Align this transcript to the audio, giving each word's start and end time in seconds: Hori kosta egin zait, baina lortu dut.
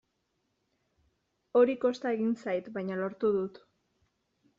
Hori 1.59 1.75
kosta 1.83 2.13
egin 2.15 2.31
zait, 2.45 2.71
baina 2.79 2.97
lortu 3.03 3.31
dut. 3.37 3.61